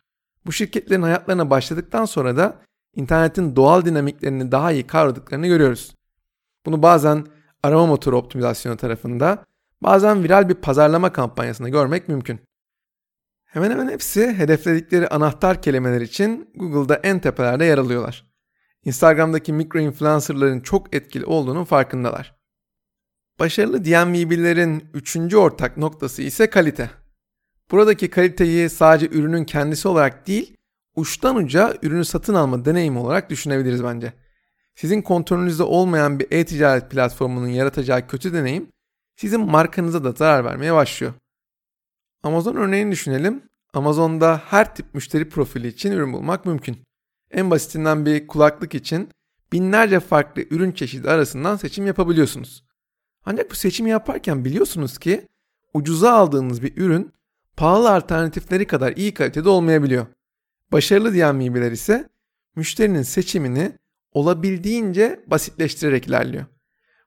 Bu 0.45 0.51
şirketlerin 0.51 1.01
hayatlarına 1.01 1.49
başladıktan 1.49 2.05
sonra 2.05 2.37
da 2.37 2.61
internetin 2.95 3.55
doğal 3.55 3.85
dinamiklerini 3.85 4.51
daha 4.51 4.71
iyi 4.71 4.87
kavradıklarını 4.87 5.47
görüyoruz. 5.47 5.95
Bunu 6.65 6.81
bazen 6.83 7.25
arama 7.63 7.85
motoru 7.85 8.17
optimizasyonu 8.17 8.77
tarafında, 8.77 9.45
bazen 9.81 10.23
viral 10.23 10.49
bir 10.49 10.53
pazarlama 10.53 11.13
kampanyasında 11.13 11.69
görmek 11.69 12.07
mümkün. 12.07 12.39
Hemen 13.45 13.71
hemen 13.71 13.89
hepsi 13.89 14.33
hedefledikleri 14.33 15.07
anahtar 15.07 15.61
kelimeler 15.61 16.01
için 16.01 16.49
Google'da 16.55 16.95
en 16.95 17.19
tepelerde 17.19 17.65
yer 17.65 17.77
alıyorlar. 17.77 18.29
Instagram'daki 18.85 19.53
mikro 19.53 19.79
influencerların 19.79 20.59
çok 20.59 20.95
etkili 20.95 21.25
olduğunun 21.25 21.63
farkındalar. 21.63 22.35
Başarılı 23.39 23.85
DMVB'lerin 23.85 24.89
üçüncü 24.93 25.37
ortak 25.37 25.77
noktası 25.77 26.21
ise 26.21 26.49
kalite. 26.49 26.89
Buradaki 27.71 28.09
kaliteyi 28.09 28.69
sadece 28.69 29.07
ürünün 29.07 29.43
kendisi 29.43 29.87
olarak 29.87 30.27
değil, 30.27 30.57
uçtan 30.95 31.35
uca 31.35 31.77
ürünü 31.81 32.05
satın 32.05 32.33
alma 32.33 32.65
deneyimi 32.65 32.99
olarak 32.99 33.29
düşünebiliriz 33.29 33.83
bence. 33.83 34.13
Sizin 34.79 35.01
kontrolünüzde 35.01 35.63
olmayan 35.63 36.19
bir 36.19 36.27
e-ticaret 36.31 36.91
platformunun 36.91 37.47
yaratacağı 37.47 38.07
kötü 38.07 38.33
deneyim 38.33 38.67
sizin 39.15 39.39
markanıza 39.39 40.03
da 40.03 40.11
zarar 40.11 40.45
vermeye 40.45 40.73
başlıyor. 40.73 41.13
Amazon 42.23 42.55
örneğini 42.55 42.91
düşünelim. 42.91 43.43
Amazon'da 43.73 44.41
her 44.45 44.75
tip 44.75 44.93
müşteri 44.93 45.29
profili 45.29 45.67
için 45.67 45.91
ürün 45.91 46.13
bulmak 46.13 46.45
mümkün. 46.45 46.77
En 47.31 47.51
basitinden 47.51 48.05
bir 48.05 48.27
kulaklık 48.27 48.75
için 48.75 49.09
binlerce 49.51 49.99
farklı 49.99 50.41
ürün 50.41 50.71
çeşidi 50.71 51.09
arasından 51.09 51.55
seçim 51.55 51.87
yapabiliyorsunuz. 51.87 52.63
Ancak 53.25 53.51
bu 53.51 53.55
seçimi 53.55 53.89
yaparken 53.89 54.45
biliyorsunuz 54.45 54.97
ki 54.97 55.27
ucuza 55.73 56.11
aldığınız 56.11 56.63
bir 56.63 56.77
ürün 56.77 57.13
pahalı 57.57 57.91
alternatifleri 57.91 58.67
kadar 58.67 58.95
iyi 58.95 59.13
kalitede 59.13 59.49
olmayabiliyor. 59.49 60.07
Başarılı 60.71 61.13
diyen 61.13 61.35
mibiler 61.35 61.71
ise 61.71 62.09
müşterinin 62.55 63.03
seçimini 63.03 63.79
olabildiğince 64.11 65.23
basitleştirerek 65.27 66.07
ilerliyor. 66.07 66.45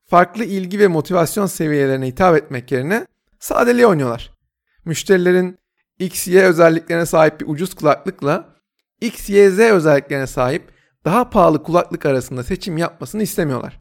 Farklı 0.04 0.44
ilgi 0.44 0.78
ve 0.78 0.88
motivasyon 0.88 1.46
seviyelerine 1.46 2.06
hitap 2.06 2.36
etmek 2.36 2.72
yerine 2.72 3.06
sadeliğe 3.38 3.86
oynuyorlar. 3.86 4.32
Müşterilerin 4.84 5.58
X, 5.98 6.28
Y 6.28 6.42
özelliklerine 6.42 7.06
sahip 7.06 7.40
bir 7.40 7.46
ucuz 7.48 7.74
kulaklıkla 7.74 8.56
X, 9.00 9.30
Y, 9.30 9.50
Z 9.50 9.58
özelliklerine 9.58 10.26
sahip 10.26 10.72
daha 11.04 11.30
pahalı 11.30 11.62
kulaklık 11.62 12.06
arasında 12.06 12.44
seçim 12.44 12.78
yapmasını 12.78 13.22
istemiyorlar. 13.22 13.78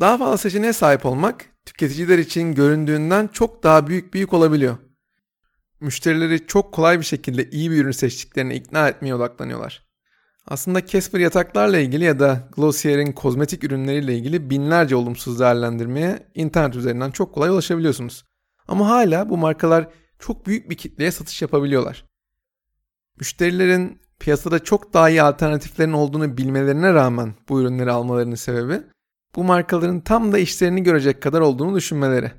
Daha 0.00 0.18
fazla 0.18 0.38
seçeneğe 0.38 0.72
sahip 0.72 1.06
olmak 1.06 1.44
tüketiciler 1.66 2.18
için 2.18 2.54
göründüğünden 2.54 3.26
çok 3.26 3.62
daha 3.62 3.86
büyük 3.86 4.14
bir 4.14 4.20
yük 4.20 4.32
olabiliyor. 4.32 4.76
Müşterileri 5.80 6.46
çok 6.46 6.72
kolay 6.72 6.98
bir 6.98 7.04
şekilde 7.04 7.50
iyi 7.50 7.70
bir 7.70 7.76
ürün 7.76 7.90
seçtiklerine 7.90 8.54
ikna 8.54 8.88
etmeye 8.88 9.14
odaklanıyorlar. 9.14 9.86
Aslında 10.48 10.86
Casper 10.86 11.20
yataklarla 11.20 11.78
ilgili 11.78 12.04
ya 12.04 12.18
da 12.20 12.48
Glossier'in 12.56 13.12
kozmetik 13.12 13.64
ürünleriyle 13.64 14.16
ilgili 14.16 14.50
binlerce 14.50 14.96
olumsuz 14.96 15.40
değerlendirmeye 15.40 16.26
internet 16.34 16.76
üzerinden 16.76 17.10
çok 17.10 17.34
kolay 17.34 17.50
ulaşabiliyorsunuz. 17.50 18.24
Ama 18.68 18.88
hala 18.88 19.30
bu 19.30 19.36
markalar 19.36 19.88
çok 20.18 20.46
büyük 20.46 20.70
bir 20.70 20.76
kitleye 20.76 21.10
satış 21.10 21.42
yapabiliyorlar. 21.42 22.04
Müşterilerin 23.18 24.00
piyasada 24.20 24.58
çok 24.58 24.94
daha 24.94 25.10
iyi 25.10 25.22
alternatiflerin 25.22 25.92
olduğunu 25.92 26.36
bilmelerine 26.36 26.94
rağmen 26.94 27.34
bu 27.48 27.60
ürünleri 27.60 27.90
almalarının 27.90 28.34
sebebi 28.34 28.82
bu 29.36 29.44
markaların 29.44 30.00
tam 30.00 30.32
da 30.32 30.38
işlerini 30.38 30.82
görecek 30.82 31.22
kadar 31.22 31.40
olduğunu 31.40 31.76
düşünmeleri. 31.76 32.32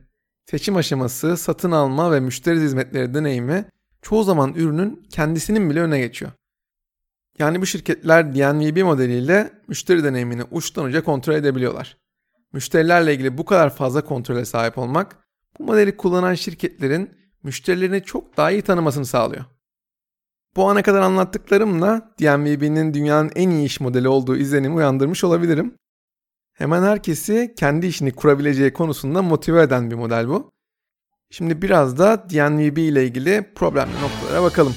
Seçim 0.45 0.75
aşaması, 0.75 1.38
satın 1.38 1.71
alma 1.71 2.12
ve 2.12 2.19
müşteri 2.19 2.59
hizmetleri 2.59 3.13
deneyimi 3.13 3.65
çoğu 4.01 4.24
zaman 4.24 4.53
ürünün 4.53 5.07
kendisinin 5.09 5.69
bile 5.69 5.81
öne 5.81 6.00
geçiyor. 6.00 6.31
Yani 7.39 7.61
bu 7.61 7.65
şirketler 7.65 8.35
DNVB 8.35 8.83
modeliyle 8.83 9.51
müşteri 9.67 10.03
deneyimini 10.03 10.43
uçtan 10.51 10.85
uca 10.85 11.03
kontrol 11.03 11.33
edebiliyorlar. 11.33 11.97
Müşterilerle 12.53 13.13
ilgili 13.13 13.37
bu 13.37 13.45
kadar 13.45 13.75
fazla 13.75 14.05
kontrole 14.05 14.45
sahip 14.45 14.77
olmak, 14.77 15.17
bu 15.59 15.63
modeli 15.63 15.97
kullanan 15.97 16.33
şirketlerin 16.33 17.17
müşterilerini 17.43 18.03
çok 18.03 18.37
daha 18.37 18.51
iyi 18.51 18.61
tanımasını 18.61 19.05
sağlıyor. 19.05 19.45
Bu 20.55 20.69
ana 20.69 20.81
kadar 20.81 21.01
anlattıklarımla 21.01 22.13
DNVB'nin 22.19 22.93
dünyanın 22.93 23.31
en 23.35 23.49
iyi 23.49 23.65
iş 23.65 23.79
modeli 23.79 24.07
olduğu 24.07 24.37
izlenimi 24.37 24.75
uyandırmış 24.75 25.23
olabilirim. 25.23 25.75
Hemen 26.53 26.83
herkesi 26.83 27.53
kendi 27.57 27.87
işini 27.87 28.11
kurabileceği 28.11 28.73
konusunda 28.73 29.21
motive 29.21 29.61
eden 29.61 29.91
bir 29.91 29.95
model 29.95 30.27
bu. 30.27 30.51
Şimdi 31.29 31.61
biraz 31.61 31.97
da 31.97 32.29
DNVB 32.29 32.77
ile 32.77 33.05
ilgili 33.05 33.53
problemli 33.55 34.01
noktalara 34.01 34.43
bakalım. 34.43 34.75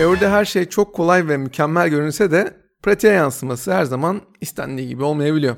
Teoride 0.00 0.28
her 0.28 0.44
şey 0.44 0.64
çok 0.64 0.94
kolay 0.94 1.28
ve 1.28 1.36
mükemmel 1.36 1.88
görünse 1.88 2.30
de 2.30 2.56
pratiğe 2.82 3.12
yansıması 3.12 3.72
her 3.72 3.84
zaman 3.84 4.22
istendiği 4.40 4.88
gibi 4.88 5.02
olmayabiliyor. 5.02 5.56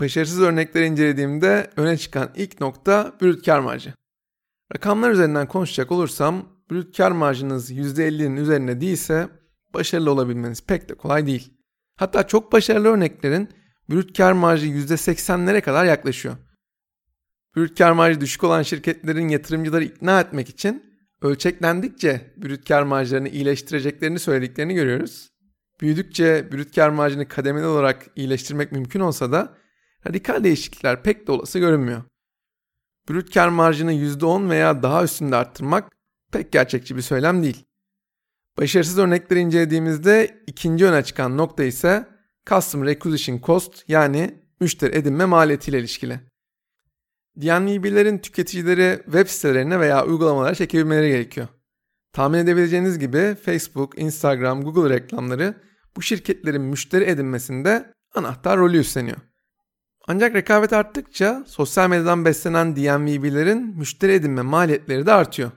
Başarısız 0.00 0.40
örnekleri 0.40 0.86
incelediğimde 0.86 1.70
öne 1.76 1.96
çıkan 1.96 2.30
ilk 2.36 2.60
nokta 2.60 3.12
brüt 3.22 3.46
kar 3.46 3.60
marjı. 3.60 3.94
Rakamlar 4.74 5.10
üzerinden 5.10 5.48
konuşacak 5.48 5.92
olursam 5.92 6.48
brüt 6.70 6.96
kar 6.96 7.10
marjınız 7.10 7.70
%50'nin 7.70 8.36
üzerine 8.36 8.80
değilse 8.80 9.28
başarılı 9.74 10.10
olabilmeniz 10.10 10.66
pek 10.66 10.88
de 10.88 10.94
kolay 10.94 11.26
değil. 11.26 11.52
Hatta 11.96 12.26
çok 12.26 12.52
başarılı 12.52 12.88
örneklerin 12.88 13.48
brüt 13.90 14.16
kar 14.16 14.32
marjı 14.32 14.66
%80'lere 14.66 15.60
kadar 15.60 15.84
yaklaşıyor. 15.84 16.36
Brüt 17.56 17.78
kar 17.78 17.92
marjı 17.92 18.20
düşük 18.20 18.44
olan 18.44 18.62
şirketlerin 18.62 19.28
yatırımcıları 19.28 19.84
ikna 19.84 20.20
etmek 20.20 20.48
için 20.48 20.91
ölçeklendikçe 21.22 22.34
brüt 22.36 22.68
kar 22.68 22.82
marjlarını 22.82 23.28
iyileştireceklerini 23.28 24.18
söylediklerini 24.18 24.74
görüyoruz. 24.74 25.32
Büyüdükçe 25.80 26.52
brüt 26.52 26.74
kar 26.74 26.88
marjını 26.88 27.28
kademeli 27.28 27.66
olarak 27.66 28.06
iyileştirmek 28.16 28.72
mümkün 28.72 29.00
olsa 29.00 29.32
da 29.32 29.56
radikal 30.08 30.44
değişiklikler 30.44 31.02
pek 31.02 31.26
de 31.26 31.32
olası 31.32 31.58
görünmüyor. 31.58 32.02
Brüt 33.08 33.34
kar 33.34 33.48
marjını 33.48 33.92
%10 33.92 34.50
veya 34.50 34.82
daha 34.82 35.04
üstünde 35.04 35.36
arttırmak 35.36 35.92
pek 36.32 36.52
gerçekçi 36.52 36.96
bir 36.96 37.02
söylem 37.02 37.42
değil. 37.42 37.64
Başarısız 38.58 38.98
örnekleri 38.98 39.40
incelediğimizde 39.40 40.42
ikinci 40.46 40.86
öne 40.86 41.04
çıkan 41.04 41.36
nokta 41.36 41.64
ise 41.64 42.08
Customer 42.46 42.86
Acquisition 42.86 43.40
Cost 43.40 43.84
yani 43.88 44.34
müşteri 44.60 44.96
edinme 44.96 45.24
maliyetiyle 45.24 45.78
ilişkili. 45.78 46.31
DNVB'lerin 47.40 48.18
tüketicileri 48.18 49.00
web 49.04 49.26
sitelerine 49.26 49.80
veya 49.80 50.06
uygulamalara 50.06 50.54
çekebilmeleri 50.54 51.08
gerekiyor. 51.08 51.48
Tahmin 52.12 52.38
edebileceğiniz 52.38 52.98
gibi 52.98 53.36
Facebook, 53.44 53.98
Instagram, 53.98 54.62
Google 54.62 54.94
reklamları 54.94 55.54
bu 55.96 56.02
şirketlerin 56.02 56.62
müşteri 56.62 57.04
edinmesinde 57.04 57.92
anahtar 58.14 58.58
rolü 58.58 58.78
üstleniyor. 58.78 59.16
Ancak 60.08 60.34
rekabet 60.34 60.72
arttıkça 60.72 61.44
sosyal 61.46 61.90
medyadan 61.90 62.24
beslenen 62.24 62.76
DNVB'lerin 62.76 63.78
müşteri 63.78 64.12
edinme 64.12 64.42
maliyetleri 64.42 65.06
de 65.06 65.12
artıyor. 65.12 65.50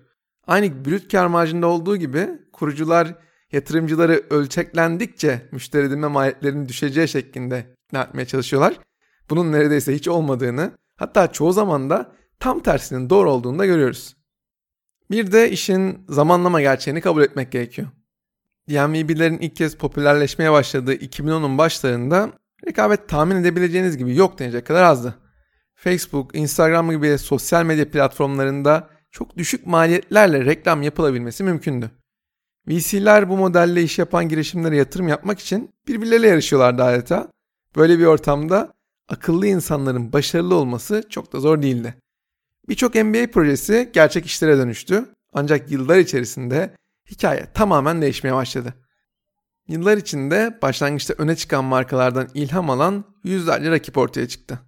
Aynı 0.48 0.86
brüt 0.86 1.12
kar 1.12 1.28
marjında 1.28 1.68
olduğu 1.68 1.98
gibi 1.98 2.30
kurucular 2.54 3.16
yatırımcıları 3.52 4.24
ölçeklendikçe 4.30 5.50
müşteri 5.52 5.86
edinme 5.86 6.08
maliyetlerinin 6.08 6.68
düşeceği 6.68 7.08
şeklinde 7.08 7.76
ikna 7.88 8.04
etmeye 8.04 8.26
çalışıyorlar. 8.26 8.80
Bunun 9.30 9.52
neredeyse 9.52 9.96
hiç 9.96 10.08
olmadığını 10.08 10.72
Hatta 10.96 11.32
çoğu 11.32 11.54
zaman 11.54 11.90
da 11.90 12.12
tam 12.40 12.60
tersinin 12.60 13.10
doğru 13.10 13.32
olduğunu 13.32 13.60
da 13.60 13.66
görüyoruz. 13.66 14.16
Bir 15.12 15.32
de 15.32 15.52
işin 15.52 16.06
zamanlama 16.10 16.62
gerçeğini 16.62 17.02
kabul 17.02 17.24
etmek 17.24 17.52
gerekiyor. 17.52 17.88
DMVB'lerin 18.70 19.40
ilk 19.40 19.56
kez 19.56 19.78
popülerleşmeye 19.78 20.52
başladığı 20.52 20.94
2010'un 20.96 21.58
başlarında 21.58 22.30
rekabet 22.68 23.10
tahmin 23.10 23.36
edebileceğiniz 23.36 23.98
gibi 23.98 24.16
yok 24.16 24.40
denecek 24.40 24.68
kadar 24.68 24.84
azdı. 24.84 25.16
Facebook, 25.76 26.36
Instagram 26.36 26.92
gibi 26.92 27.18
sosyal 27.18 27.66
medya 27.66 27.92
platformlarında 27.92 28.90
çok 29.12 29.38
düşük 29.38 29.68
maliyetlerle 29.68 30.46
reklam 30.46 30.82
yapılabilmesi 30.82 31.44
mümkündü. 31.44 31.92
VC'ler 32.68 33.30
bu 33.30 33.38
modelle 33.38 33.84
iş 33.84 34.00
yapan 34.00 34.30
girişimlere 34.30 34.78
yatırım 34.78 35.08
yapmak 35.08 35.40
için 35.40 35.70
birbirleriyle 35.88 36.28
yarışıyorlardı 36.28 36.84
adeta. 36.84 37.28
Böyle 37.76 38.00
bir 38.00 38.06
ortamda 38.06 38.74
akıllı 39.10 39.48
insanların 39.48 40.14
başarılı 40.14 40.56
olması 40.56 41.04
çok 41.10 41.34
da 41.34 41.40
zor 41.40 41.62
değildi. 41.62 41.96
Birçok 42.70 42.96
NBA 42.96 43.32
projesi 43.32 43.90
gerçek 43.94 44.26
işlere 44.26 44.58
dönüştü. 44.58 45.06
Ancak 45.34 45.72
yıllar 45.72 45.98
içerisinde 45.98 46.76
hikaye 47.12 47.48
tamamen 47.54 48.02
değişmeye 48.02 48.36
başladı. 48.36 48.74
Yıllar 49.68 49.98
içinde 49.98 50.60
başlangıçta 50.62 51.14
öne 51.18 51.36
çıkan 51.36 51.66
markalardan 51.66 52.28
ilham 52.34 52.70
alan 52.70 53.06
yüzlerce 53.24 53.72
rakip 53.72 53.98
ortaya 53.98 54.28
çıktı. 54.28 54.60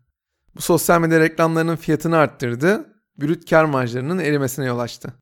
Bu 0.56 0.62
sosyal 0.62 1.02
medya 1.02 1.20
reklamlarının 1.20 1.76
fiyatını 1.76 2.18
arttırdı, 2.18 2.94
brüt 3.22 3.50
kar 3.50 3.66
marjlarının 3.66 4.20
erimesine 4.20 4.66
yol 4.66 4.80
açtı. 4.80 5.14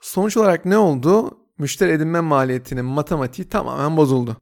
Sonuç 0.00 0.36
olarak 0.36 0.64
ne 0.64 0.78
oldu? 0.78 1.38
Müşteri 1.58 1.92
edinme 1.92 2.20
maliyetinin 2.20 2.84
matematiği 2.84 3.48
tamamen 3.48 3.96
bozuldu. 3.96 4.36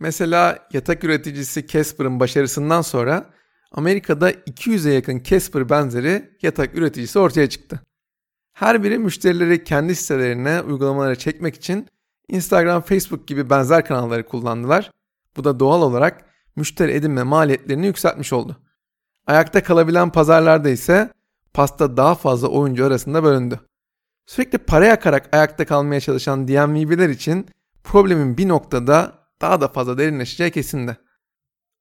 Mesela 0.00 0.68
yatak 0.72 1.04
üreticisi 1.04 1.66
Casper'ın 1.66 2.20
başarısından 2.20 2.82
sonra 2.82 3.30
Amerika'da 3.72 4.30
200'e 4.30 4.92
yakın 4.92 5.22
Casper 5.22 5.68
benzeri 5.68 6.30
yatak 6.42 6.74
üreticisi 6.74 7.18
ortaya 7.18 7.48
çıktı. 7.48 7.80
Her 8.52 8.82
biri 8.82 8.98
müşterileri 8.98 9.64
kendi 9.64 9.94
sitelerine, 9.94 10.60
uygulamalara 10.60 11.16
çekmek 11.16 11.54
için 11.54 11.88
Instagram, 12.28 12.82
Facebook 12.82 13.28
gibi 13.28 13.50
benzer 13.50 13.84
kanalları 13.84 14.26
kullandılar. 14.26 14.90
Bu 15.36 15.44
da 15.44 15.60
doğal 15.60 15.82
olarak 15.82 16.24
müşteri 16.56 16.92
edinme 16.92 17.22
maliyetlerini 17.22 17.86
yükseltmiş 17.86 18.32
oldu. 18.32 18.56
Ayakta 19.26 19.62
kalabilen 19.62 20.10
pazarlarda 20.10 20.68
ise 20.68 21.10
pasta 21.54 21.96
daha 21.96 22.14
fazla 22.14 22.48
oyuncu 22.48 22.84
arasında 22.86 23.24
bölündü. 23.24 23.60
Sürekli 24.26 24.58
para 24.58 24.86
yakarak 24.86 25.28
ayakta 25.34 25.64
kalmaya 25.64 26.00
çalışan 26.00 26.48
DMV'ler 26.48 27.08
için 27.08 27.46
problemin 27.84 28.36
bir 28.36 28.48
noktada 28.48 29.25
daha 29.40 29.60
da 29.60 29.68
fazla 29.68 29.98
derinleşeceği 29.98 30.50
kesindi. 30.50 30.96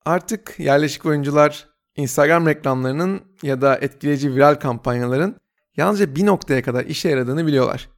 Artık 0.06 0.60
yerleşik 0.60 1.06
oyuncular 1.06 1.70
Instagram 1.96 2.48
reklamlarının 2.48 3.22
ya 3.44 3.62
da 3.62 3.78
etkileyici 3.78 4.36
viral 4.36 4.56
kampanyaların 4.56 5.36
yalnızca 5.78 6.16
bir 6.16 6.26
noktaya 6.26 6.64
kadar 6.64 6.86
işe 6.86 7.10
yaradığını 7.10 7.48
biliyorlar. 7.48 7.90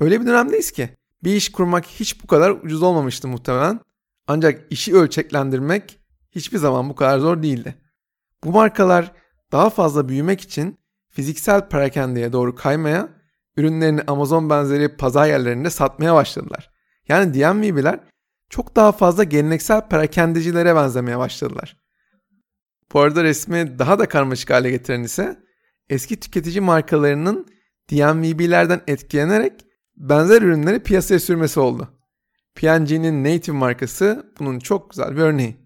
Öyle 0.00 0.20
bir 0.20 0.26
dönemdeyiz 0.26 0.72
ki 0.72 0.90
bir 1.24 1.34
iş 1.34 1.52
kurmak 1.52 1.86
hiç 1.86 2.22
bu 2.22 2.26
kadar 2.26 2.50
ucuz 2.50 2.82
olmamıştı 2.82 3.28
muhtemelen. 3.28 3.80
Ancak 4.26 4.72
işi 4.72 4.96
ölçeklendirmek 4.96 5.98
hiçbir 6.30 6.58
zaman 6.58 6.88
bu 6.88 6.94
kadar 6.94 7.18
zor 7.18 7.42
değildi. 7.42 7.74
Bu 8.44 8.52
markalar 8.52 9.12
daha 9.52 9.70
fazla 9.70 10.08
büyümek 10.08 10.40
için 10.40 10.78
fiziksel 11.08 11.68
perakendeye 11.68 12.32
doğru 12.32 12.54
kaymaya, 12.54 13.08
ürünlerini 13.56 14.02
Amazon 14.06 14.50
benzeri 14.50 14.96
pazar 14.96 15.26
yerlerinde 15.26 15.70
satmaya 15.70 16.14
başladılar. 16.14 16.70
Yani 17.08 17.34
DMV'ler 17.34 18.00
çok 18.54 18.76
daha 18.76 18.92
fazla 18.92 19.24
geleneksel 19.24 19.88
perakendecilere 19.88 20.74
benzemeye 20.74 21.18
başladılar. 21.18 21.76
Bu 22.92 23.00
arada 23.00 23.24
resmi 23.24 23.78
daha 23.78 23.98
da 23.98 24.08
karmaşık 24.08 24.50
hale 24.50 24.70
getiren 24.70 25.02
ise 25.02 25.38
eski 25.88 26.20
tüketici 26.20 26.60
markalarının 26.60 27.46
DMVB'lerden 27.90 28.80
etkilenerek 28.86 29.52
benzer 29.96 30.42
ürünleri 30.42 30.82
piyasaya 30.82 31.20
sürmesi 31.20 31.60
oldu. 31.60 31.88
P&G'nin 32.54 33.24
Native 33.24 33.56
markası 33.56 34.32
bunun 34.38 34.58
çok 34.58 34.90
güzel 34.90 35.16
bir 35.16 35.20
örneği. 35.20 35.56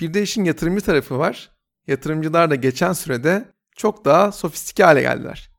Bir 0.00 0.14
de 0.14 0.22
işin 0.22 0.44
yatırımcı 0.44 0.84
tarafı 0.84 1.18
var. 1.18 1.50
Yatırımcılar 1.86 2.50
da 2.50 2.54
geçen 2.54 2.92
sürede 2.92 3.44
çok 3.76 4.04
daha 4.04 4.32
sofistike 4.32 4.84
hale 4.84 5.00
geldiler. 5.00 5.50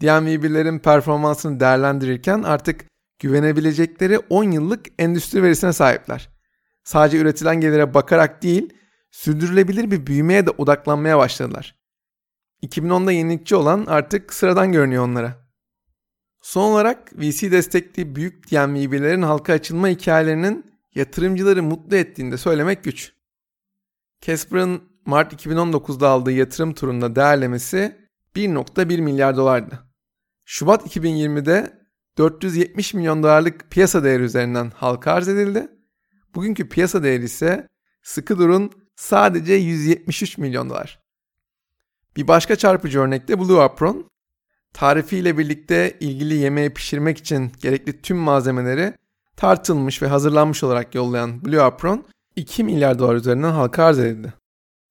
DMVB'lerin 0.00 0.78
performansını 0.78 1.60
değerlendirirken 1.60 2.42
artık 2.42 2.84
güvenebilecekleri 3.18 4.18
10 4.18 4.44
yıllık 4.44 4.86
endüstri 4.98 5.42
verisine 5.42 5.72
sahipler. 5.72 6.28
Sadece 6.84 7.18
üretilen 7.18 7.60
gelire 7.60 7.94
bakarak 7.94 8.42
değil, 8.42 8.72
sürdürülebilir 9.10 9.90
bir 9.90 10.06
büyümeye 10.06 10.46
de 10.46 10.50
odaklanmaya 10.50 11.18
başladılar. 11.18 11.78
2010'da 12.62 13.12
yenilikçi 13.12 13.56
olan 13.56 13.86
artık 13.86 14.32
sıradan 14.32 14.72
görünüyor 14.72 15.04
onlara. 15.04 15.48
Son 16.42 16.72
olarak 16.72 17.12
VC 17.18 17.50
destekli 17.52 18.16
büyük 18.16 18.50
DMVB'lerin 18.50 19.22
halka 19.22 19.52
açılma 19.52 19.88
hikayelerinin 19.88 20.72
yatırımcıları 20.94 21.62
mutlu 21.62 21.96
ettiğini 21.96 22.32
de 22.32 22.36
söylemek 22.36 22.84
güç. 22.84 23.12
Casper'ın 24.20 24.82
Mart 25.06 25.46
2019'da 25.46 26.08
aldığı 26.08 26.32
yatırım 26.32 26.74
turunda 26.74 27.16
değerlemesi 27.16 27.96
1.1 28.36 29.00
milyar 29.00 29.36
dolardı. 29.36 29.78
Şubat 30.44 30.96
2020'de 30.96 31.77
470 32.18 32.94
milyon 32.94 33.22
dolarlık 33.22 33.70
piyasa 33.70 34.04
değeri 34.04 34.22
üzerinden 34.22 34.72
halka 34.74 35.12
arz 35.12 35.28
edildi. 35.28 35.68
Bugünkü 36.34 36.68
piyasa 36.68 37.02
değeri 37.02 37.24
ise 37.24 37.68
sıkı 38.02 38.38
durun 38.38 38.70
sadece 38.96 39.54
173 39.54 40.38
milyon 40.38 40.70
dolar. 40.70 41.00
Bir 42.16 42.28
başka 42.28 42.56
çarpıcı 42.56 43.00
örnekte 43.00 43.40
Blue 43.40 43.62
Apron. 43.62 44.10
Tarifiyle 44.72 45.38
birlikte 45.38 45.96
ilgili 46.00 46.34
yemeği 46.34 46.74
pişirmek 46.74 47.18
için 47.18 47.52
gerekli 47.60 48.02
tüm 48.02 48.16
malzemeleri 48.16 48.94
tartılmış 49.36 50.02
ve 50.02 50.06
hazırlanmış 50.06 50.64
olarak 50.64 50.94
yollayan 50.94 51.44
Blue 51.44 51.62
Apron 51.62 52.06
2 52.36 52.64
milyar 52.64 52.98
dolar 52.98 53.14
üzerinden 53.14 53.52
halka 53.52 53.84
arz 53.84 53.98
edildi. 53.98 54.34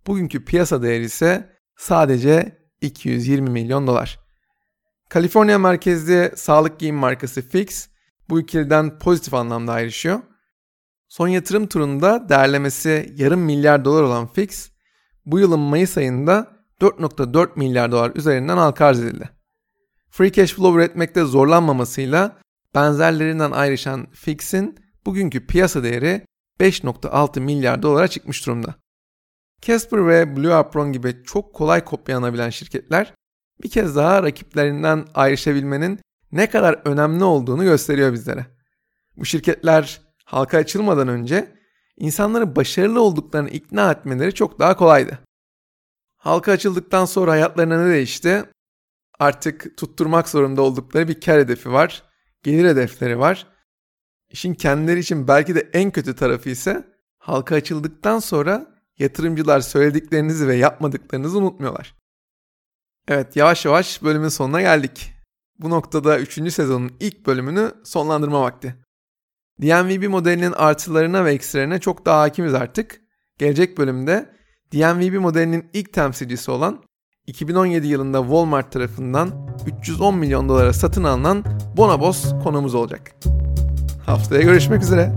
Bugünkü 0.07 0.45
piyasa 0.45 0.81
değeri 0.81 1.03
ise 1.03 1.49
sadece 1.77 2.57
220 2.81 3.49
milyon 3.49 3.87
dolar. 3.87 4.26
Kaliforniya 5.09 5.59
merkezli 5.59 6.31
sağlık 6.35 6.79
giyim 6.79 6.95
markası 6.95 7.41
Fix 7.41 7.89
bu 8.29 8.39
ikiliden 8.39 8.99
pozitif 8.99 9.33
anlamda 9.33 9.71
ayrışıyor. 9.71 10.19
Son 11.07 11.27
yatırım 11.27 11.67
turunda 11.67 12.29
değerlemesi 12.29 13.13
yarım 13.17 13.39
milyar 13.39 13.85
dolar 13.85 14.03
olan 14.03 14.27
Fix 14.27 14.71
bu 15.25 15.39
yılın 15.39 15.59
Mayıs 15.59 15.97
ayında 15.97 16.47
4.4 16.81 17.49
milyar 17.55 17.91
dolar 17.91 18.11
üzerinden 18.15 18.57
halka 18.57 18.85
arz 18.85 18.99
edildi. 18.99 19.29
Free 20.09 20.31
cash 20.31 20.53
flow 20.53 20.81
üretmekte 20.81 21.23
zorlanmamasıyla 21.23 22.37
benzerlerinden 22.75 23.51
ayrışan 23.51 24.07
Fix'in 24.11 24.79
bugünkü 25.05 25.47
piyasa 25.47 25.83
değeri 25.83 26.25
5.6 26.59 27.39
milyar 27.39 27.83
dolara 27.83 28.07
çıkmış 28.07 28.45
durumda. 28.45 28.75
Casper 29.61 30.07
ve 30.07 30.37
Blue 30.37 30.53
Apron 30.53 30.91
gibi 30.91 31.23
çok 31.25 31.53
kolay 31.53 31.83
kopyalanabilen 31.83 32.49
şirketler 32.49 33.13
bir 33.63 33.69
kez 33.69 33.95
daha 33.95 34.23
rakiplerinden 34.23 35.05
ayrışabilmenin 35.13 35.99
ne 36.31 36.49
kadar 36.49 36.81
önemli 36.85 37.23
olduğunu 37.23 37.63
gösteriyor 37.63 38.13
bizlere. 38.13 38.45
Bu 39.17 39.25
şirketler 39.25 40.01
halka 40.25 40.57
açılmadan 40.57 41.07
önce 41.07 41.57
insanları 41.97 42.55
başarılı 42.55 43.01
olduklarını 43.01 43.49
ikna 43.49 43.91
etmeleri 43.91 44.33
çok 44.33 44.59
daha 44.59 44.77
kolaydı. 44.77 45.19
Halka 46.17 46.51
açıldıktan 46.51 47.05
sonra 47.05 47.31
hayatlarına 47.31 47.83
ne 47.83 47.93
değişti? 47.93 48.43
Artık 49.19 49.77
tutturmak 49.77 50.29
zorunda 50.29 50.61
oldukları 50.61 51.07
bir 51.07 51.21
kar 51.21 51.39
hedefi 51.39 51.71
var, 51.71 52.03
gelir 52.43 52.69
hedefleri 52.69 53.19
var. 53.19 53.47
İşin 54.29 54.53
kendileri 54.53 54.99
için 54.99 55.27
belki 55.27 55.55
de 55.55 55.69
en 55.73 55.91
kötü 55.91 56.15
tarafı 56.15 56.49
ise 56.49 56.87
halka 57.17 57.55
açıldıktan 57.55 58.19
sonra 58.19 58.77
yatırımcılar 58.99 59.59
söylediklerinizi 59.59 60.47
ve 60.47 60.55
yapmadıklarınızı 60.55 61.37
unutmuyorlar. 61.37 61.96
Evet 63.07 63.35
yavaş 63.35 63.65
yavaş 63.65 64.03
bölümün 64.03 64.29
sonuna 64.29 64.61
geldik. 64.61 65.13
Bu 65.59 65.69
noktada 65.69 66.19
3. 66.19 66.53
sezonun 66.53 66.91
ilk 66.99 67.25
bölümünü 67.27 67.71
sonlandırma 67.83 68.41
vakti. 68.41 68.75
DMVB 69.61 70.09
modelinin 70.09 70.51
artılarına 70.51 71.25
ve 71.25 71.33
eksilerine 71.33 71.79
çok 71.79 72.05
daha 72.05 72.21
hakimiz 72.21 72.53
artık. 72.53 73.01
Gelecek 73.37 73.77
bölümde 73.77 74.29
DMVB 74.73 75.19
modelinin 75.19 75.69
ilk 75.73 75.93
temsilcisi 75.93 76.51
olan 76.51 76.83
2017 77.27 77.87
yılında 77.87 78.21
Walmart 78.21 78.71
tarafından 78.71 79.49
310 79.81 80.15
milyon 80.15 80.49
dolara 80.49 80.73
satın 80.73 81.03
alınan 81.03 81.43
Bonobos 81.77 82.33
konumuz 82.43 82.75
olacak. 82.75 83.15
Haftaya 84.05 84.41
görüşmek 84.41 84.83
üzere. 84.83 85.13